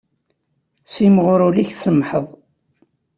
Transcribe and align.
Simɣur 0.93 1.39
ul-ik 1.47 1.69
tsemmḥeḍ. 1.73 2.27